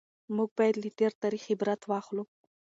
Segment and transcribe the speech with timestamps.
[0.35, 2.23] موږ باید له تېر تاریخ څخه عبرت واخلو.